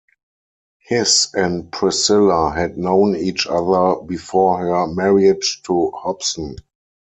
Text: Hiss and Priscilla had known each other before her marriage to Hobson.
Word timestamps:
Hiss 0.79 1.31
and 1.35 1.71
Priscilla 1.71 2.51
had 2.55 2.75
known 2.75 3.15
each 3.15 3.45
other 3.45 4.01
before 4.01 4.57
her 4.65 4.87
marriage 4.87 5.61
to 5.65 5.91
Hobson. 5.91 6.55